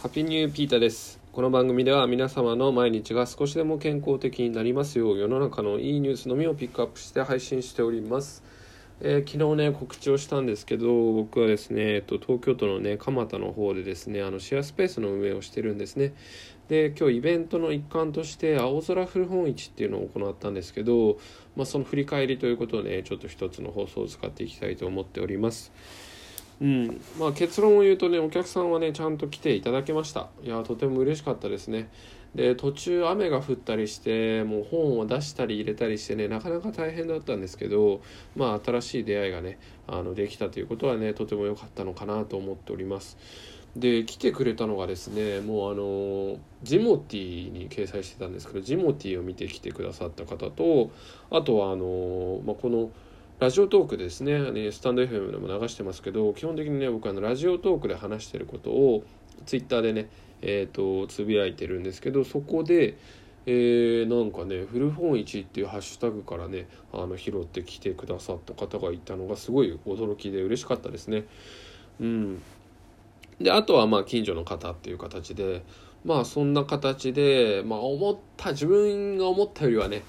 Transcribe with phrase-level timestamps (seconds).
[0.00, 1.18] ハッピーニューピーターです。
[1.32, 8.44] この番組では皆様の毎日が少しでも健康的になりますよう世の中のいいニュースのみをピックアップして配信しております。
[9.00, 16.14] えー昨日ね告知をしたんですけど僕はですね、えっと、東京都のね蒲田の方でですねあのシェアスペースの運営をしてるんですね。
[16.68, 21.18] で今日イベントの一環として青空古本市っていうのを行ったんですけど、
[21.56, 25.72] まあ、その振り返りということで、ね、ちょっと一つの放送を使っていきたいと思っております。
[26.60, 27.00] うん。
[27.18, 30.28] まあ、結論を言うとねお客さんはねちゃんと来ていただけました。
[30.42, 31.88] いやとても嬉しかったですね。
[32.34, 38.02] で途中雨が降ったりしてもう本を出したり入れたりしてねなかなか大変だったんですけど
[38.36, 43.16] まあ新しい出会いがねあのできたということはねとても良かったのかなと思っております。
[43.76, 50.90] で来てくれたのがですねもうあのジモティに掲載してたんですけどジモティを見てきてくださった方と
[51.30, 52.90] あとはあの、まあ、この
[53.40, 54.50] ラジオトークですね。
[54.50, 59.04] ねスタンド FM でも流してますけど基本的にね僕あのラジオトークで話してることを
[59.46, 60.08] ツイッターでね
[60.42, 62.96] えっ、とつぶやいてるんですけどそこで
[63.46, 71.24] えーなんかね古本市っていうハッシュタグからねあの拾ってきてくださった方がいたのがすごい驚きで嬉しかったですね。
[72.00, 72.42] うん。
[73.40, 75.62] であとはまあ近所の方っていう形で
[76.04, 80.02] まあそんな形でまあ思った自分が思ったよりはね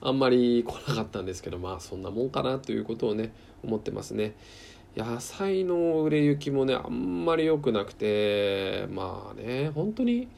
[0.00, 4.34] あんまり来なかったんですけどまあそんなもんかなということをね思ってますね。
[4.96, 10.28] 野菜の売れ行きもねあんまり良くなくてまあね本当に、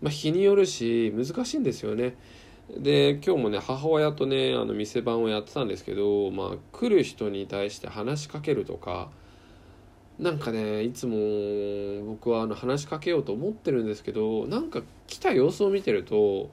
[0.00, 2.16] まあ、日によるし難しいんですよね。
[2.78, 9.10] で今日もね母親とねあの店番をやってたんですけどまあ来る人に対して話しかけるとか
[10.18, 11.16] なんかねいつも
[12.06, 16.50] 僕はあの話しかけようと思ってるんですけどなんか来た様子を見てると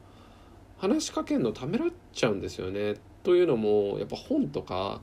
[0.77, 2.95] 話しかけるのためらっちゃうんですよね。
[3.23, 5.01] というのもやっぱ本とか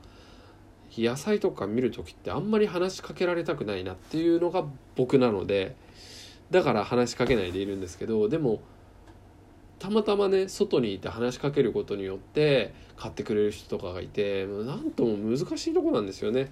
[0.97, 5.75] 野菜とか見る時ってあんまり話しかけられたくないなっていうのが僕なので
[6.51, 8.61] だから話しかけないでいるんですけどでも
[9.77, 16.51] たまたまね外にいて話しかけることによって買ってくれる人とかがいてなんとも難しいとこなんですよね。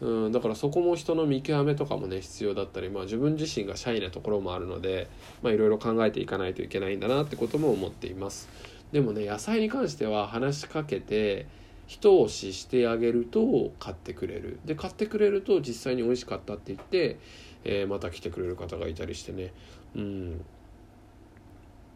[0.00, 5.08] うん、だからそこも人の見極めとかもね必要だったり、まあ、自分自身がシャイなところもあるので
[5.44, 8.48] いろいろ考えていかないといけないんだなってことも思っています。
[8.92, 11.46] でもね野菜に関しては話しかけて
[11.86, 14.58] 一押ししてあげると買ってくれる。
[14.64, 17.18] で買ってくれると実際に美味しかったって言って、
[17.64, 19.52] えーまた来てくれる方がいたりしてね。
[19.94, 20.44] うん。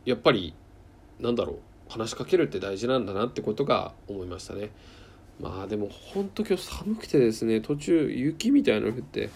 [0.04, 0.52] やっぱり
[1.20, 4.70] なんだろう話しかけるって大事なんだなってことが思いましたね。
[5.40, 9.30] まあでもほんと今日寒くてですね途中雪みたいなの降って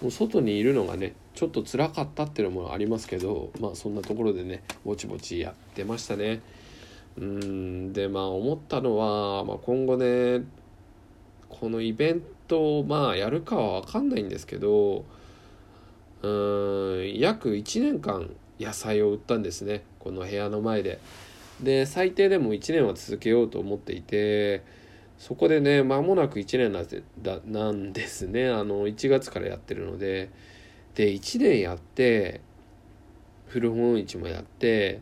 [0.00, 6.40] もう外にいるのがねちょっと辛かったっていうのもありますけどまあそんなところでねぼちぼちやってましたね。
[7.16, 10.44] うんでまあ思ったのは、まあ、今後ね
[11.48, 15.04] このイベントをまあやるかは分かんないんですけど
[16.22, 20.98] うん約1年間野菜を売ったんですねこの部屋の前で。
[21.62, 24.64] で最低でも1年は続けようと思っていて
[25.18, 28.48] そこでね間もなく1年なんでだなんですね。
[28.48, 30.30] あの1月からやってるので。
[30.94, 32.40] で1年やって
[33.46, 35.00] 古本市もやって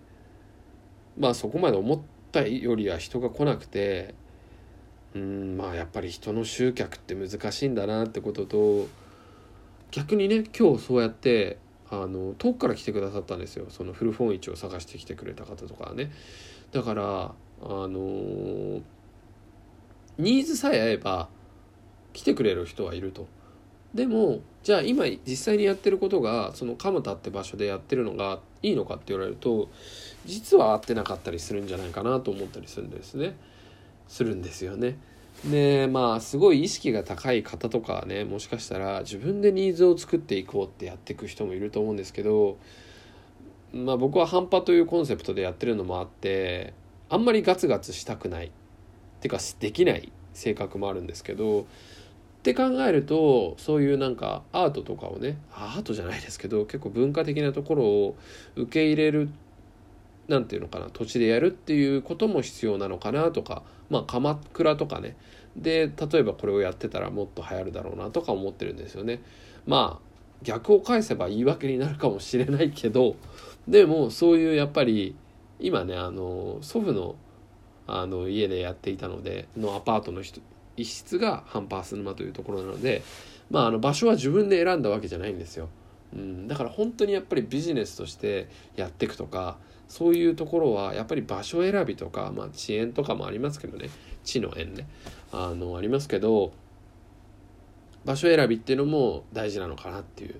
[1.18, 2.00] まあそこまで思っ
[2.32, 4.14] たよりは人が来なくて
[5.14, 8.88] うんまあやっぱり人の集客って難しいんだなってことと
[9.90, 11.58] 逆にね今日そうやって
[11.90, 13.66] あの遠くから来てくださったんですよ。
[13.68, 16.10] その古本市を探してきてくれた方とかね。
[16.72, 17.34] だからあ
[17.68, 18.80] の
[20.22, 21.28] ニーズさえ合えば
[22.12, 23.27] 来てくれる人はいると。
[23.94, 29.69] でもじゃあ今実際にやってることがその蒲田って場所でやってるのがいいのかって言われると
[30.25, 33.34] 実は合ってなかったりするんじゃないかなと思ったりするんですね。
[34.09, 34.97] するんですよね。
[35.50, 42.59] でまあすごい意識が高い方とかねもしかしたら自分でニーズを作っていこうってやっていく人もいると思うんですけど
[43.72, 46.75] まあ僕は半端というコンセプトでやってるのもあって
[47.09, 48.53] あんまりガツガツしたくない。
[49.22, 51.65] てかできない性格もあるんですけどっ
[52.43, 58.16] て考えるとそういうなんかアートとかをねアートじゃないですけど結構文化的なところを
[58.57, 59.30] 受け入れる
[60.27, 65.16] なんていうのかな土地でやるっていうことも必要なのかなとかまあ鎌倉とかね
[65.57, 69.21] で例えばこれをやってたらもっと流行るだろうなとか思ってるんですよね。
[69.66, 73.15] まあ逆を返せば言い訳になるかもしれないけど
[73.68, 75.15] でもそういうやっぱり
[75.60, 77.15] 今ねあの祖父の
[77.86, 80.22] あの家でやっていたのでのアパートの
[80.76, 83.02] 一室がハンパース沼というところなので、
[83.50, 85.68] まあ、あの場所は自分で選んだわけじゃないんですよ。
[86.14, 89.56] うん、だから本当にやっぱりビジネスとしてやっていくとか
[89.88, 93.88] そういうところはやっぱり場所選びとか、まあ、遅延とかもありますけどね
[94.22, 94.86] 地の縁ね
[95.32, 96.52] あのありますけど
[98.04, 100.38] 場所選びっていうのも大事なのかなっていう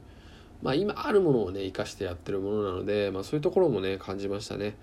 [0.63, 4.77] まあ、今あるものをね生かしてやってるものなので、まあ、そういうところもね感じましたね。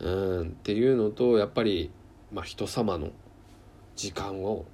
[0.00, 1.90] うんっていうのとやっぱり、
[2.32, 3.10] まあ、人様の
[3.96, 4.64] 時間を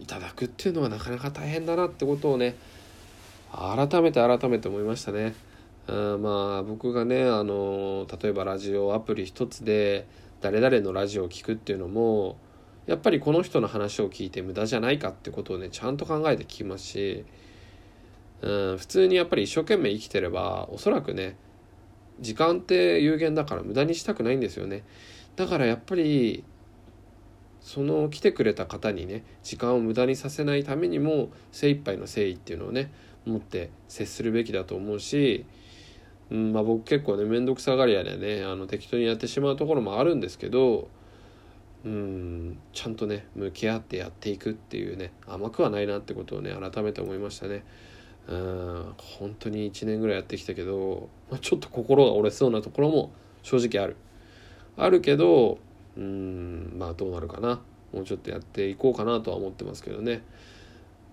[0.00, 2.56] いただくっていうのはなかなか大変だなってことをね
[3.52, 5.34] 改めて改めて思いましたね。
[5.86, 10.06] うんまあ僕がねあの例えばラジオアプリ一つで
[10.40, 12.36] 誰々のラジオを聴くっていうのも
[12.86, 17.24] やっぱりこの人の話を聞いて無駄じゃないかってことをねちゃんと考えて聞きますし、
[18.40, 21.36] うん、普通にやっぱり一生懸命生きてればおそらくね
[22.20, 24.84] 時間って有限だから無駄にしたくないんですよね
[25.36, 26.44] だからやっぱり
[27.60, 32.92] その来てくれた方にね時間を無駄にさせないためにも精一杯の誠意っていうのをね
[33.24, 35.46] 持って接するべきだと思うし、
[36.30, 40.88] うんまあ、僕結構ね面倒くさがり屋でねあの適当にやってしまうところもあるんですけど
[41.84, 47.64] うんちゃんとね向き合ってやっていくっていうね甘くはないなってことをね改めて思いましたね。
[48.28, 53.10] うん本当に1年ぐらいやってきたけど、ま、ちょっと心が折れそうなところも
[53.42, 53.96] 正直ある。
[54.76, 55.58] あるけど
[55.96, 57.60] うんまあどうなるかな
[57.92, 60.22] もうちょっとやっていこうかなとは思ってますけどね。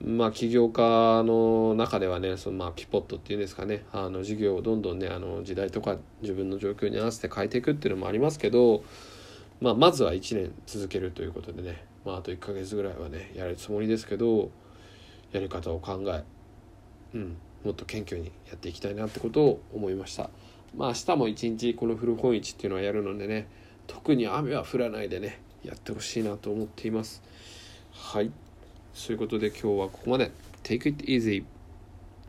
[0.02, 8.84] まあ起業家の中ではねそのまあピポットっていうんですかねあの事業をどんどんねあの時代とか自分の状況に合わせて変えていくっていうのもありますけど
[9.62, 14.52] まあ、まずは1年続けるということでね、まあ、あと1ヶ月ぐらいはねやるつもりですけど
[15.34, 16.24] やり方を考え、
[17.14, 20.30] うん、もっと謙虚にやっていきたいなってことを思いました。
[20.76, 23.48] まあ明日も一日この古本市っていうのはやるのでね
[23.88, 27.22] 特に雨は降らないでねやってほしいなと思っています。
[27.92, 28.32] はい。
[28.94, 30.32] そういうことで今日はここまで。
[30.62, 31.44] Take it easy